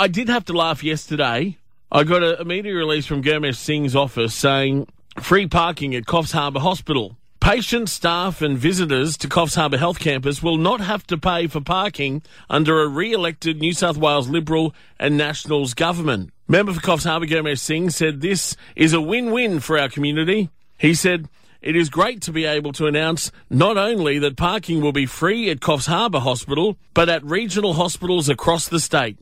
[0.00, 1.58] I did have to laugh yesterday.
[1.90, 4.86] I got a, media release from Gurmesh Singh's office saying
[5.20, 7.16] free parking at Coffs Harbour Hospital.
[7.40, 11.60] Patients, staff, and visitors to Coffs Harbour Health Campus will not have to pay for
[11.60, 16.30] parking under a re elected New South Wales Liberal and Nationals government.
[16.46, 20.48] Member for Coffs Harbour, Gurmesh Singh, said this is a win win for our community.
[20.78, 21.28] He said,
[21.60, 25.50] it is great to be able to announce not only that parking will be free
[25.50, 29.18] at Coffs Harbour Hospital, but at regional hospitals across the state.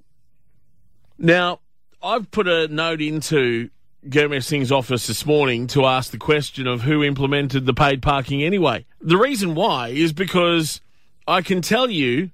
[1.18, 1.60] Now,
[2.02, 3.70] I've put a note into
[4.06, 8.42] Gurmesh Singh's office this morning to ask the question of who implemented the paid parking
[8.42, 8.86] anyway.
[9.00, 10.80] The reason why is because
[11.26, 12.30] I can tell you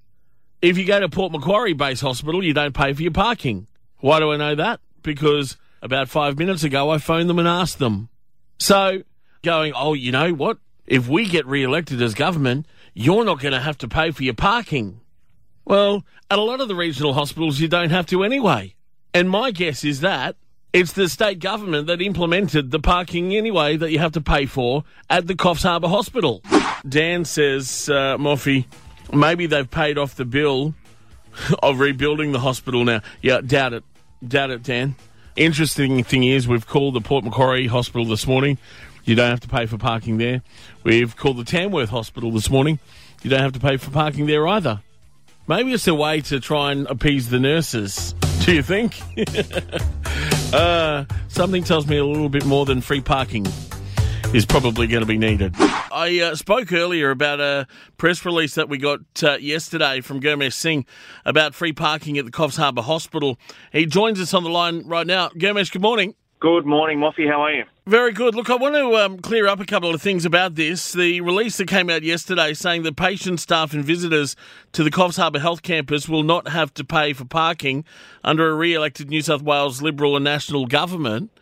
[0.60, 3.66] if you go to Port Macquarie Base Hospital, you don't pay for your parking.
[3.98, 4.80] Why do I know that?
[5.02, 8.08] Because about five minutes ago, I phoned them and asked them.
[8.58, 9.02] So,
[9.42, 10.58] going, oh, you know what?
[10.86, 14.22] If we get re elected as government, you're not going to have to pay for
[14.22, 15.00] your parking.
[15.64, 18.74] Well, at a lot of the regional hospitals, you don't have to anyway.
[19.14, 20.36] And my guess is that
[20.72, 24.84] it's the state government that implemented the parking anyway that you have to pay for
[25.10, 26.42] at the Coffs Harbour Hospital.
[26.88, 28.64] Dan says, uh, Moffy,
[29.12, 30.74] maybe they've paid off the bill
[31.62, 33.02] of rebuilding the hospital now.
[33.20, 33.84] Yeah, doubt it.
[34.26, 34.96] Doubt it, Dan.
[35.36, 38.58] Interesting thing is, we've called the Port Macquarie Hospital this morning.
[39.04, 40.42] You don't have to pay for parking there.
[40.84, 42.78] We've called the Tamworth Hospital this morning.
[43.22, 44.80] You don't have to pay for parking there either.
[45.48, 48.14] Maybe it's a way to try and appease the nurses.
[48.44, 49.00] Do you think?
[50.54, 53.46] uh, something tells me a little bit more than free parking
[54.32, 55.54] is probably going to be needed.
[55.58, 57.66] I uh, spoke earlier about a
[57.98, 60.86] press release that we got uh, yesterday from Gurmesh Singh
[61.24, 63.36] about free parking at the Coffs Harbour Hospital.
[63.72, 65.28] He joins us on the line right now.
[65.30, 66.14] Gurmesh, good morning.
[66.40, 67.28] Good morning, Moffy.
[67.28, 67.64] How are you?
[67.84, 68.36] Very good.
[68.36, 70.92] Look, I want to um, clear up a couple of things about this.
[70.92, 74.36] The release that came out yesterday saying that patients, staff, and visitors
[74.70, 77.84] to the Coffs Harbour Health Campus will not have to pay for parking
[78.22, 81.32] under a re elected New South Wales Liberal and National government.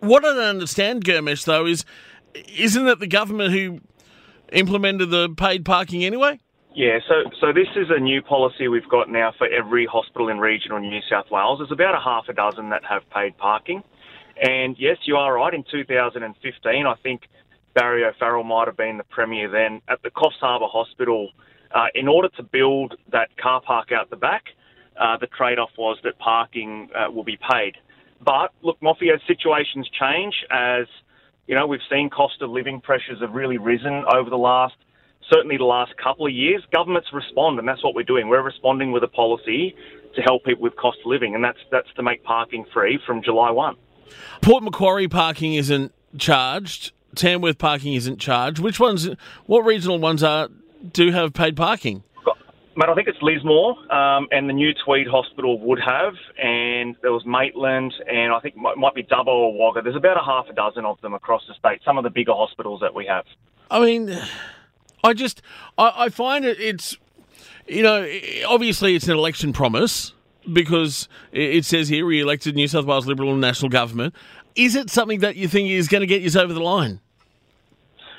[0.00, 1.84] What I don't understand, Gurmesh, though, is
[2.34, 3.80] isn't it the government who
[4.52, 6.40] implemented the paid parking anyway?
[6.74, 10.40] Yeah, so so this is a new policy we've got now for every hospital in
[10.40, 11.60] regional New South Wales.
[11.60, 13.84] There's about a half a dozen that have paid parking.
[14.40, 15.54] And yes, you are right.
[15.54, 17.22] In 2015, I think
[17.74, 21.30] Barry O'Farrell might have been the premier then at the Coffs Harbour Hospital.
[21.74, 24.44] Uh, in order to build that car park out the back,
[24.98, 27.74] uh, the trade-off was that parking uh, will be paid.
[28.24, 30.86] But look, as situations change, as
[31.46, 34.74] you know, we've seen cost of living pressures have really risen over the last,
[35.30, 36.62] certainly the last couple of years.
[36.74, 38.28] Governments respond, and that's what we're doing.
[38.28, 39.74] We're responding with a policy
[40.14, 43.22] to help people with cost of living, and that's that's to make parking free from
[43.22, 43.76] July 1.
[44.40, 46.92] Port Macquarie parking isn't charged.
[47.14, 48.58] Tamworth parking isn't charged.
[48.58, 49.08] Which ones?
[49.46, 50.48] What regional ones are
[50.92, 52.02] do have paid parking?
[52.78, 57.10] Mate, I think it's Lismore um, and the new Tweed Hospital would have, and there
[57.10, 59.80] was Maitland, and I think might, might be Dubbo or Wagga.
[59.80, 61.80] There's about a half a dozen of them across the state.
[61.86, 63.24] Some of the bigger hospitals that we have.
[63.70, 64.20] I mean,
[65.02, 65.40] I just
[65.78, 66.98] I, I find it it's
[67.66, 68.06] you know
[68.46, 70.12] obviously it's an election promise
[70.52, 74.14] because it says here re-elected New South Wales Liberal National Government.
[74.54, 77.00] Is it something that you think is going to get you over the line?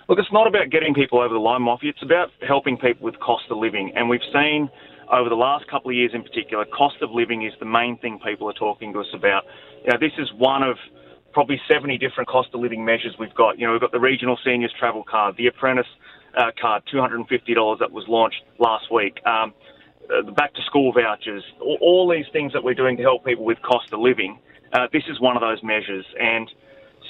[0.08, 1.86] Look, it's not about getting people over the line, Moffy.
[1.86, 3.92] It's about helping people with cost of living.
[3.96, 4.70] And we've seen
[5.12, 8.20] over the last couple of years in particular, cost of living is the main thing
[8.24, 9.44] people are talking to us about.
[9.84, 10.78] You know, this is one of
[11.34, 13.60] probably 70 different cost of living measures we've got.
[13.60, 15.88] You know, we've got the regional seniors travel card, the apprentice
[16.38, 19.20] uh, card, $250 that was launched last week.
[19.26, 19.54] Um,
[20.10, 23.26] uh, the back to school vouchers, all, all, these things that we're doing to help
[23.26, 24.40] people with cost of living.
[24.74, 26.06] Uh, this is one of those measures.
[26.20, 26.50] And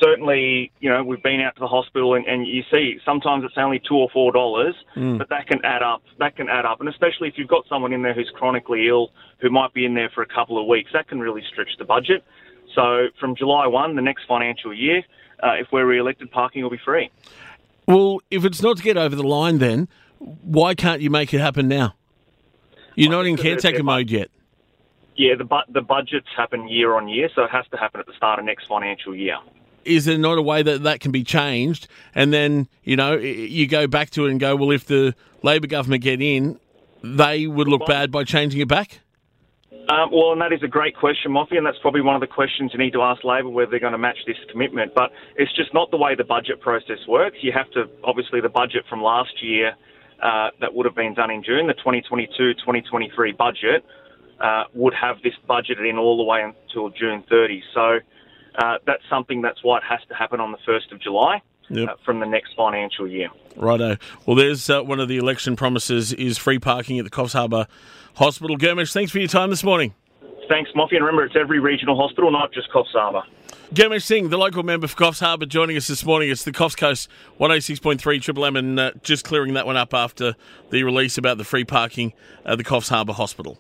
[0.01, 3.57] certainly, you know, we've been out to the hospital and, and you see sometimes it's
[3.57, 5.17] only two or four dollars, mm.
[5.17, 6.01] but that can add up.
[6.19, 6.79] That can add up.
[6.79, 9.93] And especially if you've got someone in there who's chronically ill, who might be in
[9.93, 12.23] there for a couple of weeks, that can really stretch the budget.
[12.75, 15.03] So from July 1, the next financial year,
[15.41, 17.09] uh, if we're re-elected, parking will be free.
[17.87, 19.87] Well, if it's not to get over the line, then
[20.19, 21.96] why can't you make it happen now?
[22.97, 24.29] You're not in caretaker mode yet.
[25.15, 28.07] Yeah, the bu- the budgets happen year on year, so it has to happen at
[28.07, 29.37] the start of next financial year.
[29.85, 33.67] Is there not a way that that can be changed, and then you know you
[33.67, 36.59] go back to it and go, well, if the Labor government get in,
[37.03, 38.99] they would look bad by changing it back?
[39.89, 42.27] Um, well, and that is a great question, Moffy, and that's probably one of the
[42.27, 44.93] questions you need to ask Labor whether they're going to match this commitment.
[44.93, 47.37] But it's just not the way the budget process works.
[47.41, 49.75] You have to, obviously, the budget from last year
[50.21, 53.85] uh, that would have been done in June, the 2022-2023 budget,
[54.39, 57.63] uh, would have this budgeted in all the way until June 30.
[57.73, 57.99] So
[58.57, 61.41] uh, that's something that's why it has to happen on the 1st of July.
[61.69, 61.89] Yep.
[61.89, 63.27] Uh, from the next financial year.
[63.57, 63.97] Righto.
[64.25, 67.67] Well, there's uh, one of the election promises is free parking at the Coffs Harbour
[68.15, 68.57] Hospital.
[68.57, 69.93] Gurmesh, thanks for your time this morning.
[70.47, 70.95] Thanks, Moffy.
[70.95, 73.23] And remember, it's every regional hospital, not just Coffs Harbour.
[73.73, 76.29] Gurmesh Singh, the local member for Coffs Harbour, joining us this morning.
[76.29, 80.37] It's the Coffs Coast 106.3 Triple M and uh, just clearing that one up after
[80.69, 82.13] the release about the free parking
[82.45, 83.57] at the Coffs Harbour Hospital.